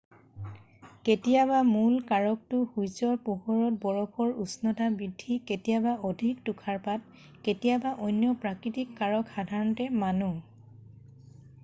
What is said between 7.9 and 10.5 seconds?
অন্য প্ৰাকৃতিক কাৰক সাধাৰণতে মানুহ